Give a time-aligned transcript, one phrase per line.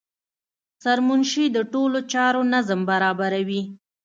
[0.83, 3.61] سرمنشي د ټولو چارو نظم برابروي.